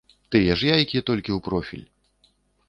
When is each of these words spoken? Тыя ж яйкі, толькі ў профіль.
Тыя 0.35 0.53
ж 0.61 0.71
яйкі, 0.71 1.03
толькі 1.09 1.31
ў 1.37 1.45
профіль. 1.49 1.85